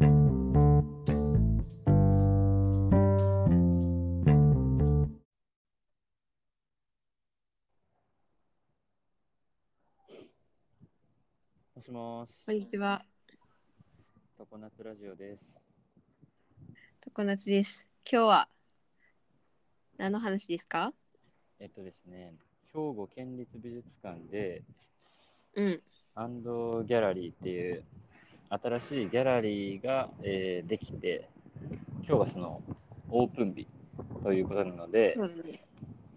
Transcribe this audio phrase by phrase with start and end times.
[0.00, 0.06] も
[11.82, 13.04] しもし、こんにちは、
[14.38, 15.54] 常夏ラジオです。
[17.14, 17.84] 常夏です。
[18.10, 18.48] 今日は
[19.98, 20.94] 何の話ですか？
[21.58, 22.32] えっとですね、
[22.68, 24.62] 兵庫県立美術館で、
[25.56, 25.82] うん。
[26.14, 27.84] アンドギャラリーっていう
[28.50, 31.28] 新しいギャラリーが、えーできて、
[32.06, 32.60] 今日がその
[33.08, 33.68] オープン日
[34.24, 35.16] ということなので。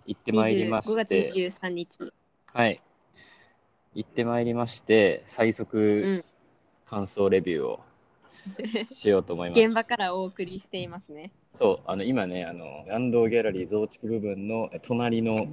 [0.06, 2.12] 行ってまいりま5月して、23日。
[2.48, 2.82] はい、
[3.94, 6.26] 行ってまいりまして、最う速ん。
[6.90, 7.80] 感想レビューを
[8.92, 9.62] しようと思います。
[9.62, 11.32] 現場からお送りしていますね。
[11.56, 15.48] そう、あの今ね、あのアンドギャラリー増築部分のえ隣の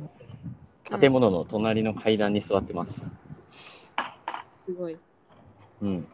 [0.99, 3.01] 建物の隣の階段に座ってます。
[4.65, 4.99] すごい。
[5.83, 6.09] うん。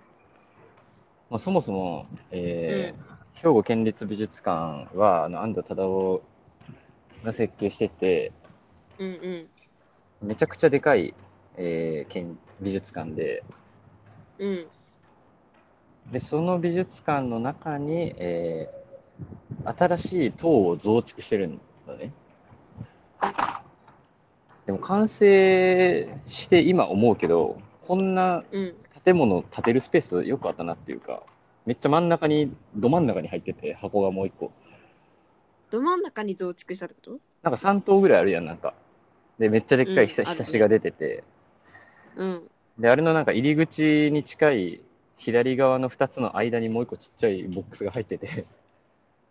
[1.30, 6.22] まあ、そもそも、えー兵庫県立美術館はあの安藤忠雄
[7.24, 8.32] が設計してて、
[8.98, 9.50] うんうん。
[10.20, 11.14] めちゃくちゃでかい、
[11.56, 13.42] えー県美術館で、
[14.38, 14.70] うん。
[16.12, 18.86] で、その美術館の中に、えー
[19.64, 22.12] 新しい塔を増築してるんだね。
[24.66, 28.76] でも完成して今思うけど、こんなうん。
[29.06, 31.22] 建物建てるスペースよくあったなっていうか、
[31.64, 34.50] めっちゃ真ん中に、ど真ん中に入ってて、箱がもう一個。
[35.70, 37.20] ど真ん中に増築したってこと？
[37.42, 38.74] なんか3棟ぐらいあるやん、なんか。
[39.38, 41.22] で、めっちゃでっかいひさうんひさしが出てて、
[42.16, 42.50] うん。
[42.78, 44.80] で、あれのなんか入り口に近い
[45.18, 48.44] 左側の2つの間にもう一個ちっちゃいボックスが入ってて、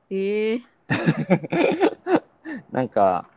[0.10, 0.62] ええ
[2.72, 3.28] なんか、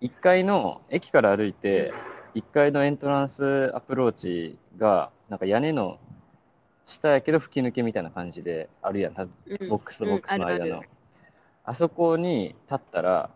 [0.00, 1.92] 1階の、駅から歩いて、
[2.34, 5.98] 1階のエントランスアプローチが、なんか屋根の
[6.86, 10.66] 下やけど吹き抜けみたいな感じであるやん、ボックスとボックスの間の。
[10.66, 10.88] うんある
[11.64, 13.30] あそこに立ったら、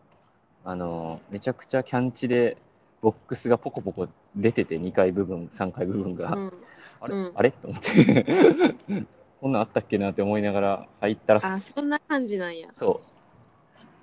[0.64, 2.58] あの、めちゃくちゃキャンチで、
[3.00, 6.34] ボックスがポコポコ出てて、2階部分、3階部分が。
[6.34, 6.52] うん。
[7.00, 7.50] あれ、うんあれ？
[7.52, 8.74] と思って。
[9.40, 12.68] こんなんあったっけなって思いながら入ったら、あ、そんな感じなんや。
[12.74, 13.06] そう。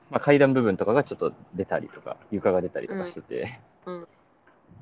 [0.10, 4.08] まあ、階段部分とかがちょっと出たりとか、床が出たりとかしてて、うんうん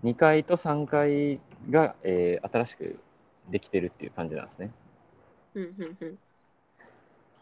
[0.04, 3.00] 2階と3階が、えー新しく
[3.50, 4.72] できてるっていう感じなんですね。
[5.56, 6.18] うんうん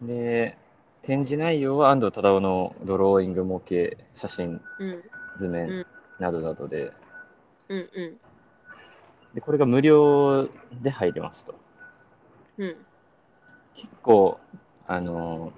[0.02, 0.08] うん。
[0.08, 0.58] で、
[1.04, 5.04] 展示内容は安藤忠雄のドローイング模型、写真、うん
[5.40, 5.86] 図面うん
[6.20, 6.92] などなどで、
[7.70, 8.18] うんうん
[9.34, 10.50] で、これが無料
[10.82, 11.56] で入れますと。
[12.58, 12.76] うん。
[13.76, 14.40] 結構、
[14.88, 15.54] あの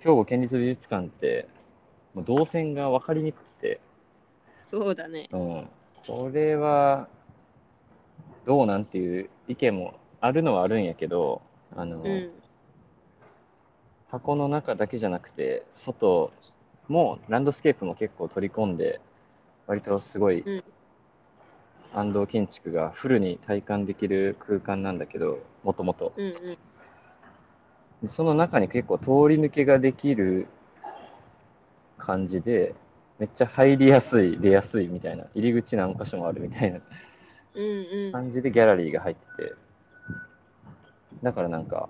[0.00, 1.48] 兵庫県立美術館って、
[2.16, 3.36] 動線が分かりにく
[4.70, 5.28] そうだね。
[5.32, 5.68] うん、
[6.06, 7.08] これは
[8.44, 11.42] どうなんていう意見もあるのはあるんやけど、
[11.76, 12.30] あのうん。
[14.08, 16.32] 箱の中だけじゃなくて、外
[16.88, 19.00] もランドスケープも結構取り込んで、
[19.66, 20.64] 割とすごいうん
[21.96, 26.12] 安藤建築がフルに体感できる空間なんだけど、もともと。
[26.16, 26.58] うんうん。
[28.02, 30.46] でその中に結構通り抜けができる
[31.96, 32.74] 感じで、
[33.18, 36.80] めっちゃ入りやすい、出やすいみたいな、入り口何箇所もあるみたいな。
[38.12, 39.54] 感じでギャラリーが入ってて、
[41.22, 41.88] だからなんか、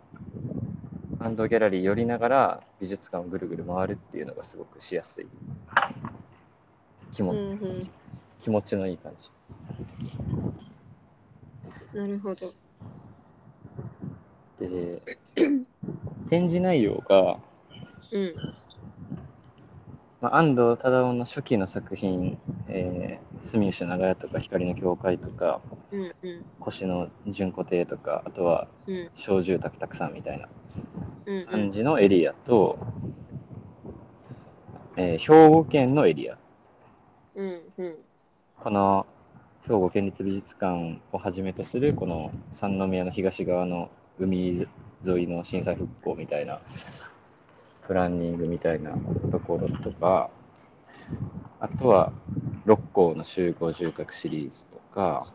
[1.18, 5.26] アンドギャラリー寄りながら美術館をぐるぐる回るっていうのがすごくしやすい。
[7.12, 7.90] 気も、うんうん
[8.42, 9.12] 気持ちのいい感
[11.92, 11.98] じ。
[11.98, 12.52] なるほど。
[14.60, 15.02] で、
[16.28, 17.38] 展示内容が、
[18.12, 18.36] うん。
[20.20, 22.38] まあ、安藤忠雄の初期の作品、
[22.68, 25.60] えー、住吉長屋とか光の教会とか、
[25.92, 30.48] うんうん腰の純子亭とか、あとはうん小住宅たくさんみたいな
[31.50, 31.70] 感ん。
[31.70, 32.78] じのエリアと、
[34.96, 36.38] えー兵庫県のエリア。
[37.34, 37.96] うんうん。
[38.56, 39.06] この
[39.62, 44.66] 兵庫県立美術館をはじめとするこの三宮の東側の海
[45.06, 46.60] 沿いの震災復興みたいな
[47.86, 48.92] プランニングみたいな
[49.30, 50.30] ところとか
[51.60, 52.12] あとは
[52.64, 55.26] 六甲の集合住宅シリーズとか、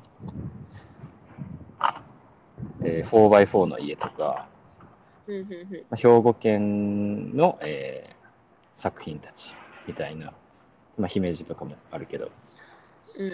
[2.83, 4.47] えー、4x4 の家とか、
[5.95, 8.21] 兵庫県の、えー
[8.81, 9.53] 作品たち
[9.87, 10.33] みたいな、
[10.97, 12.31] まあ、姫路とかもあるけど、
[13.19, 13.33] うん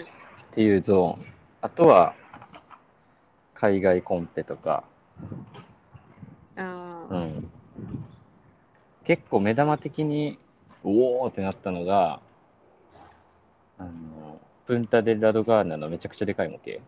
[0.54, 1.26] ていうゾーン。
[1.60, 2.14] あとは、
[3.54, 4.84] 海外コンペとか、
[6.56, 7.14] ああ。
[7.14, 7.50] うん。
[9.08, 10.38] 結構目玉的に、
[10.84, 12.20] おおってなったのが、
[13.78, 16.78] あの、プンタ・デ・ラドガーナのめちゃくちゃでかい模型。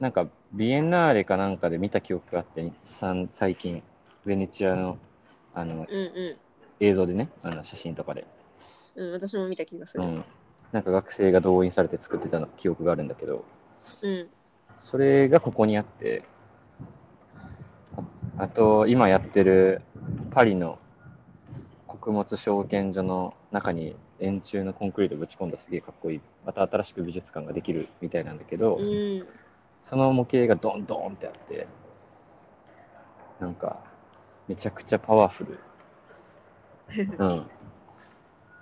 [0.00, 2.70] なんか、ビエンナーレかなんかで見た記憶があって、
[3.34, 3.82] 最近、
[4.24, 4.96] ベネチアの
[5.54, 6.38] あのうんう
[6.78, 8.24] 映像でね、あの写真とかで。
[8.94, 9.00] ん。
[9.00, 10.04] うん、私も見た気がする。
[10.04, 10.24] うん。
[10.70, 13.44] なんか学生が動員されて作ってたの記憶があるんだけど、
[14.02, 14.28] うん。
[14.78, 16.22] それがここにあって、
[18.38, 19.80] ああと、今やってる
[20.30, 20.78] パリの
[21.86, 29.44] 穀物証券所の中に円柱のコンクリートぶち込んだすげえかっこいい、また新しく美術館ができるみたいなんだけど、うん。
[29.84, 31.68] その模型がドンドンってあって、
[33.40, 33.78] なんか、
[34.48, 35.58] めちゃくちゃパワフル。
[37.18, 37.46] うん。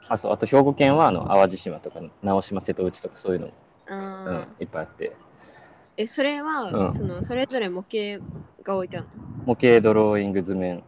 [0.09, 3.53] あ、そう、あと兵庫県は、あの、淡路島とか、直島瀬戸内とかそういうのも、
[3.87, 3.95] あ
[4.27, 5.17] うんー、いっぱいあって、
[5.97, 8.25] え、それは、うんその、それぞれ模型
[8.63, 9.13] が置いてあるの？
[9.45, 10.85] 模型ドローイング図面、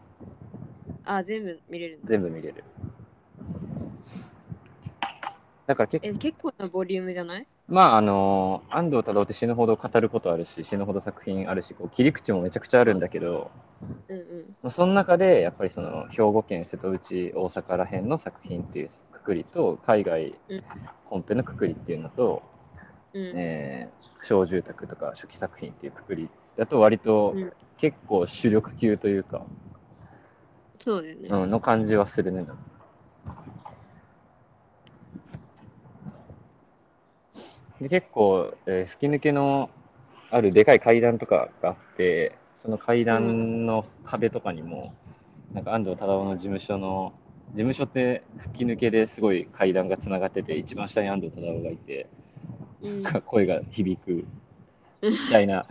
[1.04, 2.08] あー、全部見れるんだ。
[2.08, 2.64] 全部見れる。
[5.66, 7.46] だから結構、え、結構なボリュームじゃない？
[7.66, 13.50] まあ、あの安藤忠雄って死ぬほど語ることあるし、死ぬほど作品あるし、こう切り口もめちゃくちゃあるんだけど、
[14.08, 14.56] うんうん。
[14.62, 20.62] まあその中で、やっぱりその兵庫県瀬戸内大阪ら辺の作品っていうくくりと、海外うん
[21.06, 22.42] 本編のくくりっていうのと、
[23.14, 23.22] うん。
[23.34, 29.44] えー小住宅とか初期作品っていうくくりだと割とうん結構主力級というか、
[30.78, 31.28] そうだよね。
[31.28, 32.46] うん、の感じはするね。
[37.80, 39.68] で結構、えー吹き抜けの
[40.30, 44.94] あるでかい階段とかがあって、その階段の壁とかにも、
[45.52, 47.12] なんか安藤忠雄の事務所の、
[47.50, 52.06] 事務所って吹き抜けですごい階段がつながってて、一番下に安藤忠雄がいて、
[52.82, 53.02] うん。
[53.26, 54.24] 声が響く
[55.02, 55.66] みたいな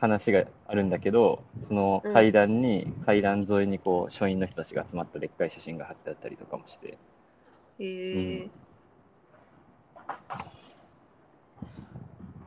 [0.00, 6.96] 話があるんだけど、その階段に、階段沿いにこう、書院の人たちが集まったでっかい写真が貼ってあったりとかもして、へ
[7.80, 8.50] え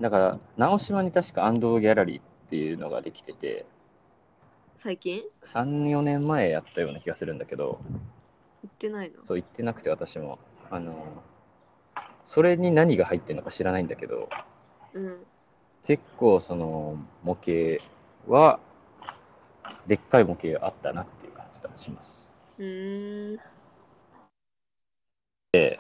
[0.02, 3.66] だから、直島に確か安藤ギャラリーっていうのができてて、
[4.76, 7.80] 最近？3、4年前やったような気がするんだけど、
[8.64, 9.26] 行ってないの？
[9.26, 10.40] そう言ってなくて私も、
[10.72, 11.24] あの、
[12.26, 14.30] それに何が入ってるのか知らないんだけど、
[14.94, 15.18] うん。
[15.86, 17.84] 結構その模型
[18.28, 18.60] は、
[19.88, 22.32] でっかい模型あったなっていう感じがします。
[22.58, 23.40] うーん。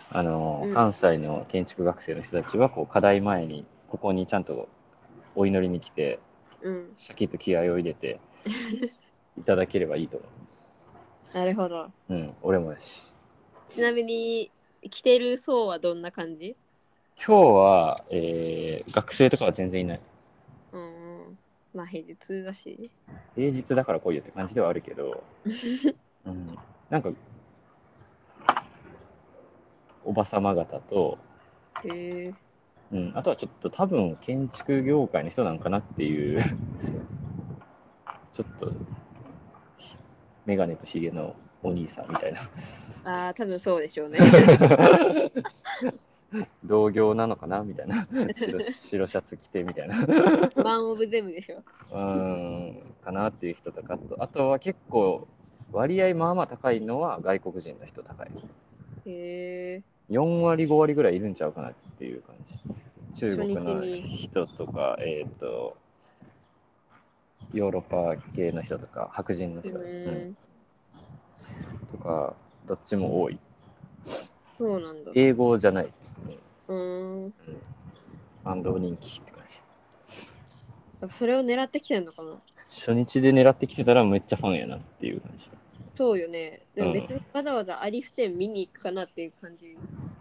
[0.09, 4.67] あの、うん関西の建築学生の人たちは、こう、課題前に、ここにちゃんと
[5.35, 6.19] お祈りに来て、
[6.61, 6.93] うん。
[6.97, 8.19] シャキッと気合を入れて
[9.37, 10.25] いただければいいと思
[11.33, 11.85] なるほど。
[11.85, 11.91] う。
[12.09, 13.07] うん、俺もだし。
[13.69, 14.51] ちなみに、
[14.91, 16.55] 着てる層はどんな感じ？
[17.17, 20.01] 今日は、えー学生とかは全然いない。
[20.73, 21.37] うーん。
[21.73, 22.91] まあ平日だし。
[23.35, 25.23] 平日だから来いよって感じではあるけど、
[26.25, 26.57] うん、
[26.89, 27.11] なんか、
[30.05, 31.17] おばさま方と、
[31.85, 32.33] へえ
[32.91, 36.43] うん、あとはちょっと多分建築業界の人なんかなっていう、
[38.35, 38.71] ちょっと、
[40.45, 42.41] メガネとヒゲのお兄さんみたいな。
[43.05, 44.19] ああ、多分そうでしょうね。
[46.63, 47.61] 同業なのかな？
[47.61, 48.63] みたいな 白。
[48.63, 50.05] 白シャツ着てみたいな。
[50.55, 51.57] ワンオブゼムでしょ。
[51.91, 55.27] うーん、かなっていう人とかと、あとは結構、
[55.71, 58.31] 割合まあまあ高いのは外国人の人高い。
[59.05, 62.35] へえ4割、5割ぐらいいるんちゃうかなっていう感
[63.15, 63.19] じ。
[63.19, 63.85] 中国の
[64.17, 65.77] 人とか、えっ、と、
[67.53, 70.35] ヨーロッパ系の人とか、白人のう人、うん。
[71.91, 72.35] とか、
[72.65, 73.39] どっちも多い。
[74.57, 75.11] そうなんだ。
[75.15, 75.89] 英語じゃない。
[76.67, 77.33] うーん。
[78.45, 79.43] 安藤人気って感
[81.09, 81.13] じ。
[81.13, 82.39] それを狙ってきてんのかな？
[82.69, 85.49] 初日で狙ってきてたらめっちゃファンやなっていう感じ。
[85.95, 86.61] そうよね。
[86.75, 89.77] でもうん別にわざわざアリス店見に行くかなっていう感じ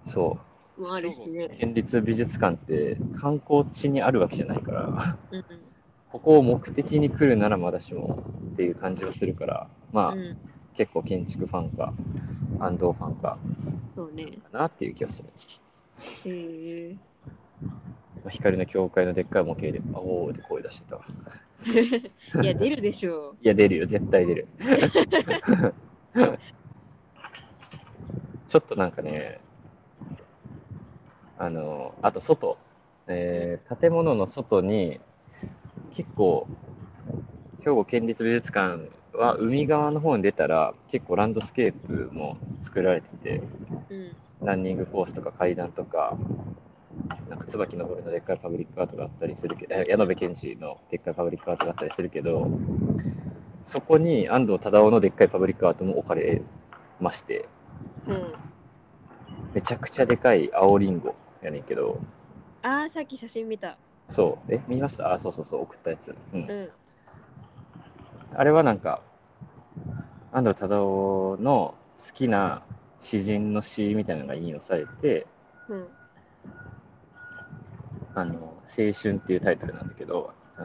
[0.06, 0.38] そ
[0.78, 0.82] う。
[0.82, 1.49] もあるしね。
[1.58, 5.44] 県立美術館って観光地にあるわけじゃないから、うん
[6.11, 8.22] ここを目的に来るならまだしも
[8.52, 10.18] っていう感じはするから、まあ、うん。
[10.18, 10.37] うん。
[10.76, 11.94] 結構建築ファンか、
[12.61, 13.38] 安藤ファンか
[13.94, 14.26] そうね。
[14.52, 15.28] かなっていう気がする。
[16.25, 16.97] へえ
[18.25, 21.02] まあ、光の教会のでっかい模型で、あおーって声出してたわ。
[22.42, 23.37] いや、出るでしょう。
[23.42, 24.47] いや、出るよ、絶対出る。
[28.49, 29.40] ちょっとなんかね、
[31.38, 32.59] あの、あと外、
[33.09, 35.00] えー建物の外に、
[35.97, 36.47] 結構、
[37.64, 43.42] 兵庫県立美術館は海側の方に出たら、結構ランドスケープも作られてて、
[43.90, 44.16] うん。
[44.47, 46.16] ランニングコースとか階段とか、
[47.28, 52.50] なんか椿昇のでっかいパブリックアートがあったりするけど、えヤノベケンジのでっかいパブリックアートがあったりするけど、
[53.66, 56.42] そこに安藤忠雄のでっかいパブリックアートも置かれ
[57.00, 57.49] まして、
[58.09, 58.35] うん。
[59.54, 62.00] めちゃくちゃでかい青リンゴやねんけど、
[62.62, 63.78] ああ、さっき写真見た。
[64.09, 64.52] そう。
[64.54, 65.12] え、見ました？
[65.12, 66.14] あ、そうそうそう、送ったやつ。
[66.35, 66.40] うん。
[66.49, 66.71] うん。
[68.34, 69.02] あれはなんか、
[70.32, 70.80] 安藤忠雄
[71.42, 72.62] の好きな
[73.00, 75.26] 詩人の詩みたいなのが引用されて、
[75.68, 75.88] うん。
[78.14, 80.64] あの、青春っていうタイトルなんだけど、うん、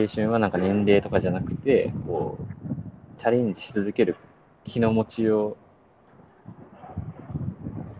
[0.00, 4.16] 青春はなんか年齢とかじゃなくて、こう、チャレンジし続ける
[4.64, 5.56] 気の持ちを、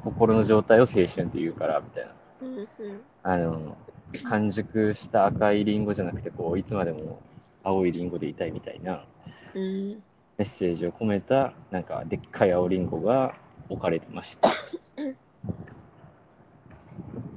[0.05, 2.13] 心の状態を青春って言うから、みたいな。
[2.43, 2.59] うん。
[2.59, 2.67] うん。
[3.23, 3.77] あの、
[4.29, 7.21] 完熟した赤いリンゴじゃなくて、こう、いつまでも
[7.67, 9.05] 青いリンゴでいたいみたいな
[9.55, 10.03] うん。
[10.39, 13.35] メッセージを込めた、なんか、でっかい青リンゴが
[13.71, 14.51] 置かれてました。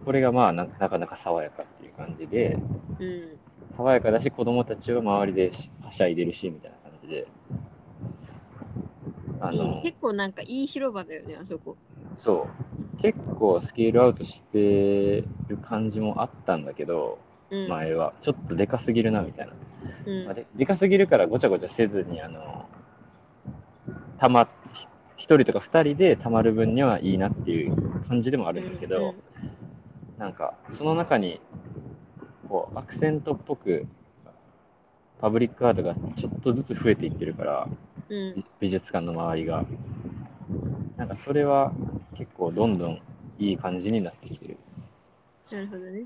[0.03, 2.57] これがまあな、なかなか爽やかっていう感じで、
[2.99, 3.37] うん。
[3.77, 7.27] 爽やかだし、子供たちは周りでしはしゃいでるし、みたいな感じで。
[9.41, 11.77] あの結構なんかいい広場だよね、あそこ。
[12.17, 12.49] そ
[12.97, 13.01] う。
[13.01, 17.19] 結構スケールアウトしてる感じもあったんだけど、
[17.49, 17.69] うん。
[17.69, 18.13] 前は。
[18.21, 19.53] ちょっとでかすぎるな、みたいな。
[20.09, 22.67] うんまあででかすぎるからごちゃごちゃせずに、あの、
[24.19, 24.87] たま、ひ
[25.17, 27.75] 一人とか二人でたまる分にはいいなっていう
[28.07, 29.15] 感じでもあるんだけど、
[30.17, 31.39] なんか、その中に、
[32.47, 33.85] こう、アクセントっぽく、
[35.19, 37.67] パブリックアートがちょっとずつ増えていってるから、
[38.09, 38.17] うん。
[38.17, 38.45] うん。
[38.59, 39.65] 美術館の周りが。
[40.97, 41.71] なんかそれは
[42.17, 43.01] 結構どんどん
[43.37, 44.57] いい感じになってきてる。
[45.51, 46.05] なるほどね。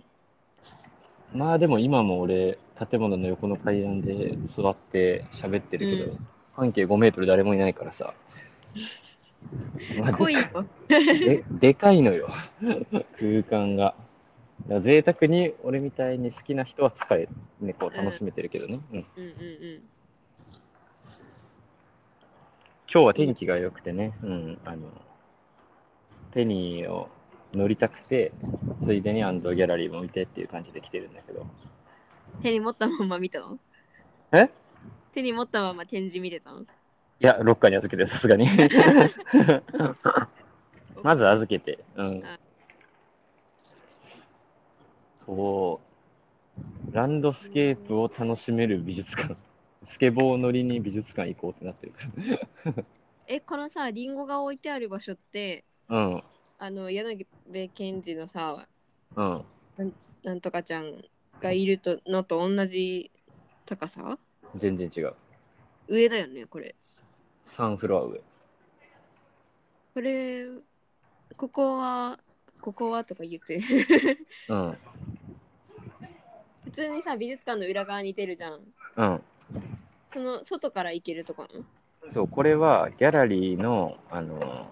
[1.34, 6.18] まあでも今も俺、建物の横の階段で座って喋ってるけど、う
[6.54, 8.14] 半径5メートル誰もいないからさ。
[10.00, 10.42] ま あ濃いよ。
[10.88, 12.30] ででかいのよ、
[13.20, 13.96] 空間が。
[14.82, 17.28] 贅沢に俺みたいに好きな人は使え、
[17.60, 18.80] ね、こう楽しめてるけどね。
[18.92, 19.82] うんうんうんうん。
[22.94, 24.88] 今日は天気が良くてね、うん、あの、
[26.32, 27.10] ペニーを
[27.54, 28.32] 乗りたくて、
[28.84, 31.46] ついでにアンドギャラリーも見てっていう感じで来てるんだけど。
[32.42, 33.60] 手に持ったまま見たの？
[34.32, 34.50] え？
[35.14, 36.62] 手に持ったまま展示見てたの？
[36.62, 36.66] い
[37.20, 38.48] や、ロッカーに預けて、さすがに。
[41.04, 42.40] まず預けて、うんあ。
[45.26, 45.80] そ
[46.92, 49.36] う、ランドスケープを楽しめる美術館。
[49.86, 52.00] スケボー乗りに美術館行こうってなってるか
[53.28, 55.98] え、このさ、リンゴが置いてある場所って、ら。
[55.98, 56.24] うん、
[56.60, 58.68] あの、柳部賢治のさ、
[59.16, 59.46] うん。
[60.24, 61.04] なんとかちゃん
[61.42, 63.12] がいるとのと同じ
[63.66, 64.18] 高さ？
[64.58, 65.14] 全然違う。
[65.88, 66.76] 上だよね、これ。
[67.50, 68.22] 3フロア上。
[69.94, 70.46] これ、
[71.36, 72.20] ここは、
[72.62, 73.60] ここはとか言って。
[74.50, 74.78] うん、
[76.66, 78.62] 普通にさ、美術館の裏側に出るじゃん。
[78.98, 79.24] うん。
[80.14, 81.66] その外から行けるとこなの？
[82.12, 84.68] そう、これはギャラリーの、あの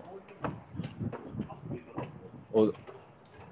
[2.53, 2.73] お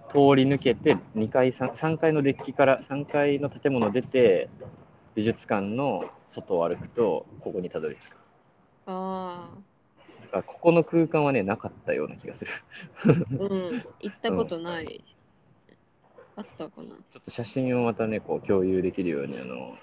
[0.10, 4.50] 通り抜けて2階 3, 3階のデッキから3階の建物出て
[5.16, 8.18] 美術館の外を歩くとここにたどり着く。
[8.88, 9.52] あ
[10.22, 12.52] だからここの空間はねなかったような気がする。
[13.06, 13.84] あ、うん。
[14.00, 15.04] 行ったことない。
[16.36, 16.88] あったかな。
[16.88, 19.78] ちょっと写真をまたねこう共有できるようにあの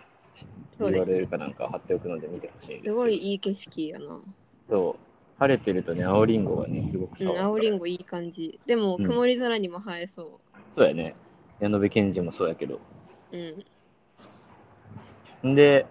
[0.78, 4.20] URL かなんか貼っておくので見てほしいんですけどすごいいい景色やな。
[4.68, 8.60] そう晴れてるとね青りんごがねすごくうん、青りんごいい感じ。
[8.66, 10.40] でも、うん曇り空にも映えそ
[10.74, 11.14] そうやね
[11.60, 12.80] 矢野部賢治もそうやけど
[13.32, 13.36] う。
[13.36, 13.64] うん。
[15.44, 15.86] んで、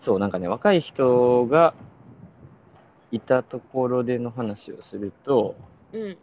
[0.00, 1.74] そう、なんかね、若い人が
[3.10, 5.54] いたところでの話をすると、
[5.92, 6.18] うん。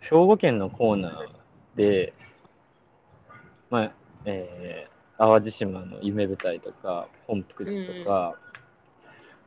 [0.00, 2.12] 兵庫県のコーナーで、
[3.70, 3.92] まあ、
[4.24, 8.36] えー、淡路島の夢舞台とか、本福寺とか、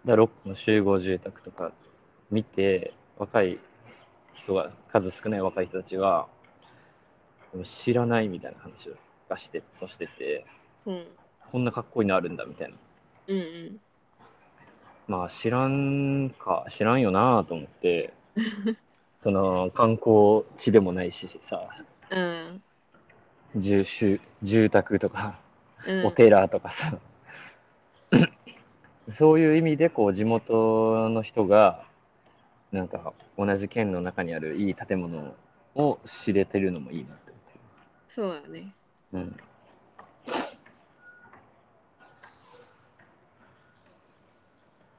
[0.06, 1.72] ダロックの集合住宅とか
[2.30, 3.60] 見て、若い
[4.36, 6.28] 人が、数少ない若い人たちは、
[7.64, 8.94] 知らないみたいな話を
[9.30, 10.46] がしてをしてて、
[10.86, 11.06] うん。
[11.52, 12.78] こんなかっこいいのあるんだみたいな。
[13.28, 13.80] うんうん。
[15.08, 18.14] まあ知らんか、知らんよなと思って、
[19.22, 21.68] その観光地でもないしさ、
[22.12, 22.62] うん。
[23.56, 25.40] 住住住宅とか、
[25.88, 27.00] うん、お寺とかさ、
[29.14, 31.86] そういう意味でこう地元の人が、
[32.72, 35.36] なんか同じ県の中にあるいい建物
[35.76, 37.60] を知れてるのもいいなって思って
[38.08, 38.74] そうだね。
[39.14, 39.20] る。
[39.20, 39.36] うん。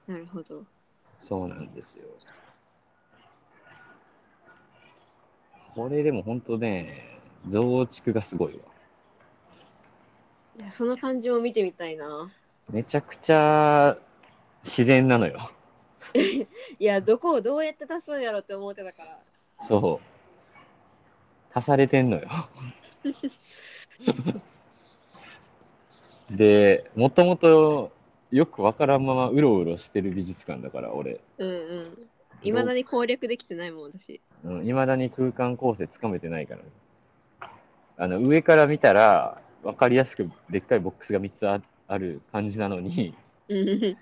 [0.07, 0.65] なるほど。
[1.19, 2.05] そうなんですよ。
[5.75, 7.19] これでも本当ね、
[7.51, 8.61] 増築がすごいわ。
[10.59, 12.31] いや、その感じも見てみたいな。
[12.71, 13.97] めちゃくちゃ
[14.65, 15.51] 自然なのよ。
[16.79, 19.21] いや、どこをどうやって出すんやろって思ってたから。
[19.67, 20.07] そう。
[21.57, 22.29] 足されてんのよ。
[26.31, 27.93] で、もともと
[28.33, 31.21] よくわからんままうろうろしてる美術館だから、俺。
[31.39, 32.09] うんうん。
[32.43, 34.21] いまだに攻略できてないもん、私。
[34.45, 37.51] うん、未だに空間構成つかめてないから。
[37.99, 43.15] あの、上から見たら、わかりやすくでっかいボックスが3つあある感じなのに、
[43.49, 43.97] うん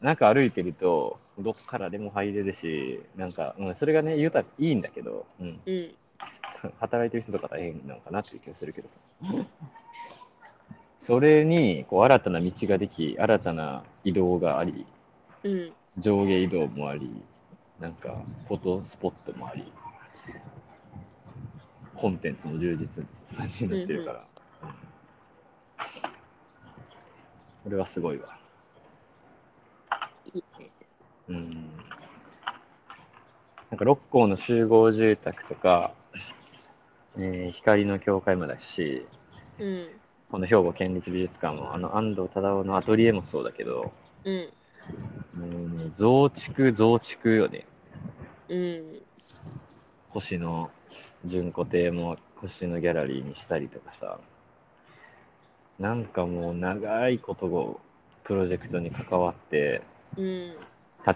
[0.00, 5.94] なんか歩いてると、どっからでも入れるし、なんか、うん、それがね、言うたらいいんだけど、うん、うん。
[6.80, 9.46] 働いてる人とか大変なのかなっていう気がするけどさ。
[11.02, 14.86] それに、こう、新たな道ができ、新たな移動があり、
[15.44, 15.72] うん。
[15.98, 17.10] 上下移動もあり、
[17.78, 19.70] なんか、フォトスポットもあり、
[21.96, 24.22] コンテンツの充実な感じになってるから、う
[26.16, 26.19] ん
[27.64, 28.38] これはすごいわ。
[30.32, 30.70] いいね。
[31.28, 31.52] うん。
[33.70, 35.92] なんか六甲の集合住宅とか、
[37.16, 39.06] えー光の教会もだし、
[39.58, 39.88] うん。
[40.30, 43.92] この兵庫県立美術館も、あの安藤忠雄のアトリエもそうだけど、
[44.24, 44.48] うん。
[45.34, 47.66] もうね、増築、増築よね。
[48.48, 49.02] うん。
[50.10, 50.70] 星の
[51.26, 54.18] 純子亭も星のギャラリーにしたりとかさ、
[55.80, 57.80] なんかもう長いことを
[58.24, 59.80] プロジェクトに関わって、
[60.16, 60.54] うん。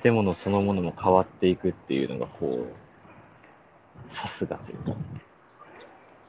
[0.03, 2.67] 建物そのものも変わっていくっていうのがこ
[4.11, 4.97] う、さすがというか、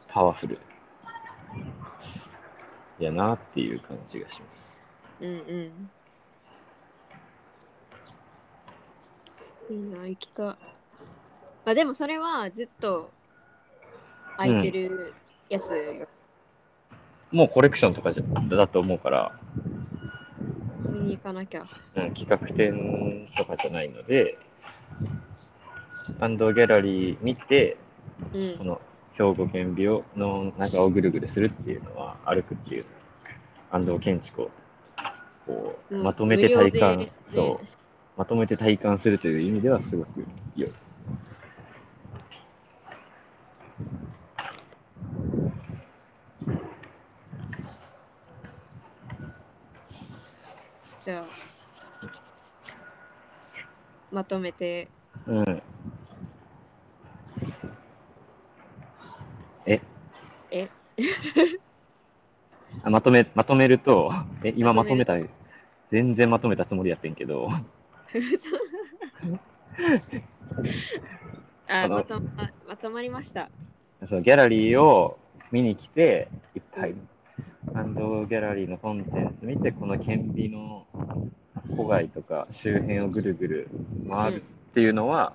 [0.09, 0.59] パワフル。
[2.99, 4.77] やなっていう感じがします。
[5.21, 5.33] うんう
[9.71, 9.75] ん。
[9.75, 10.45] いいな、行きたい。
[10.45, 10.57] ま
[11.67, 13.11] あでもそれはずっと
[14.37, 15.13] 空いてる
[15.49, 16.05] やつが
[17.31, 19.31] もうコレクションとかじゃだと思うから、
[20.91, 21.65] 見に行かなきゃ。
[21.95, 24.37] うん、企画展とかじゃないので、
[26.19, 27.77] アンドギャラリー見て、
[28.33, 28.57] うん。
[28.57, 28.81] この
[29.13, 32.85] 兵庫県美容の中をぐるぐるするっていうのは、歩くっていう、
[33.71, 34.51] 安藤建築を
[35.45, 37.67] こううんまとめて体感、そう、
[38.17, 40.71] まとめて体感するという意味ではすごく良い。
[51.05, 51.25] じゃあ、
[54.09, 54.89] まとめて、
[55.27, 55.61] うん。
[59.67, 59.79] え？
[60.49, 60.67] え？
[62.83, 64.11] あまとめ、まとめると、
[64.43, 65.13] え、今まとめた、
[65.91, 67.49] 全然まとめたつもりやってんけど、
[71.67, 72.21] あまとま
[72.67, 73.51] まとまりました。
[74.07, 75.19] そのギャラリーを
[75.51, 77.07] 見に来て、いっぱい、うん
[77.75, 80.87] アンドギャラリーのコンテンツ見て、この顕微の
[81.71, 83.69] 郊外とか周辺をぐるぐる
[84.09, 85.33] 回るっていうのは、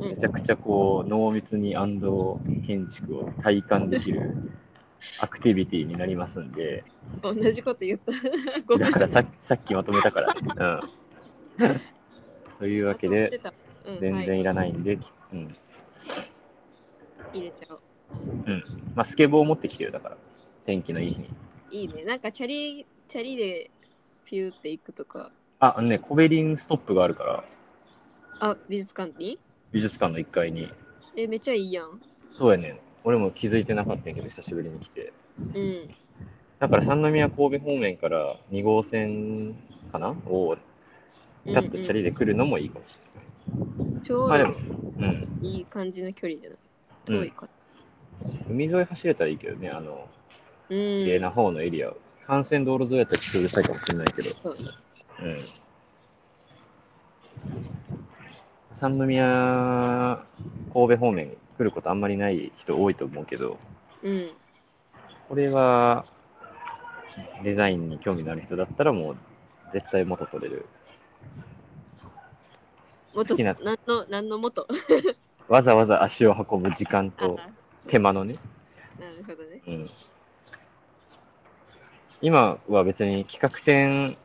[0.00, 2.10] うんめちゃくちゃこう濃密に安藤
[2.66, 4.52] 建築を体感できる
[5.20, 6.84] アクティビティになりますんで、
[7.22, 8.12] 同じこと言った。
[8.78, 10.80] だからささっきまとめたから、
[11.60, 11.80] うん。
[12.58, 13.40] というわけで、、
[13.84, 14.54] うん、全然いらい。
[14.54, 14.98] ないんで、
[15.32, 15.56] うん。
[17.32, 17.80] 入れちゃおう。
[18.46, 18.62] うん。
[18.96, 20.16] まあ、スケボー持ってきてよ、だから。
[20.64, 21.45] 天気のいい日に。
[21.70, 22.04] いいね。
[22.04, 23.70] なんかチャリ、チャリで
[24.24, 25.32] ピューって行くとか。
[25.60, 27.44] あ、あのね、コベリンストップがあるから、
[28.40, 29.38] あ、美術館に？
[29.72, 30.70] 美術館の1階に。
[31.16, 32.00] え、めっちゃいいやん。
[32.32, 32.78] そうやねん。
[33.04, 35.12] 俺も気づいてなかったんやけど、久しぶりに来て。
[35.38, 35.90] うん。
[36.58, 39.54] だから三宮神戸方面から2号線
[39.92, 40.10] かな？
[40.26, 40.56] を、
[41.46, 42.96] ピタッとチャリで来るのもいいかもし
[44.02, 44.54] ちょうどあでも
[44.98, 45.16] れない。
[45.40, 45.46] うん。
[45.46, 46.58] いい感じの距離じゃない？
[47.08, 47.52] うん遠いから。
[48.50, 50.15] 海沿い走れたらいいけどね、あの、うん。
[50.68, 51.96] 綺麗な方のエリアを。
[52.28, 54.30] 幹線道路沿いやったらちょっとうるさいかもしれないけど。
[54.42, 55.48] そうん。
[58.80, 60.22] 三宮、
[60.72, 63.58] 神戸方面来ることあんまりない人多いと思うけど、
[64.02, 64.30] うん。
[65.28, 66.04] これは
[67.42, 69.16] デザインに興味のある人だったらもう
[69.72, 70.66] 絶対元取れる。
[73.14, 74.66] 元、好きな何の、何の元？
[75.48, 77.48] わざわざ足を運ぶ時間とあ
[77.88, 78.36] 手間のね。
[78.98, 79.62] なるほどね。
[79.66, 79.90] うん。
[82.22, 84.16] 今は別に企画展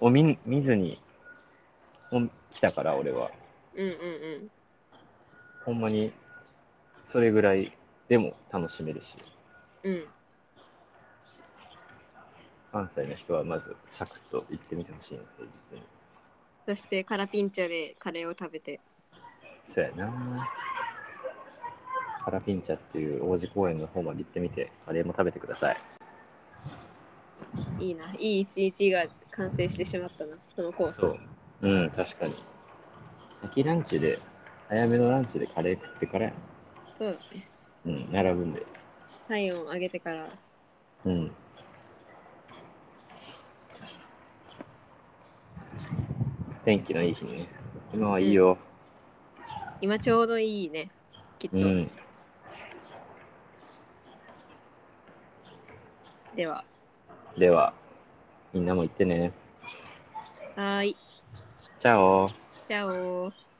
[0.00, 1.00] を見見ずに
[2.10, 3.30] も来たから、俺は。
[3.74, 4.50] うんうん
[5.64, 6.12] ほんまに
[7.06, 7.72] それぐらい
[8.08, 9.16] でも楽しめるし、
[9.84, 9.92] うん。
[9.92, 10.04] うん。
[12.72, 15.82] 関西の人はまずサクッと行ってみてほしいの、平日に。
[16.66, 18.80] そしてカラピンチョでカレーを食べて。
[19.66, 20.48] そうやな。
[22.24, 25.91] カラピンチャっていう王子公園の方まで行ってみて、カレーも食べてください。
[27.82, 28.14] いいな。
[28.14, 30.36] いい一日が完成してしまったな。
[30.54, 31.00] そのコース。
[31.00, 31.18] そう。
[31.62, 32.34] うん、確かに。
[33.42, 34.20] 先ランチで、
[34.68, 36.36] 早めのランチでカレー食ってからやな
[36.98, 37.48] そうだね。
[37.84, 38.64] うん、並ぶんで。
[39.28, 40.28] 体温上げてから。
[41.04, 41.32] うん。
[46.64, 47.48] 天気のいい日にね。
[47.92, 48.56] 今はいいよ。
[49.80, 50.88] 今ちょうどいいね。
[51.40, 51.56] きっと。
[51.56, 51.90] うん。
[56.36, 56.64] では。
[57.36, 57.74] では、
[58.54, 59.32] みんなも行ってね。
[60.54, 60.98] はーい。
[61.80, 62.30] チャオ
[62.68, 63.51] じゃあおー。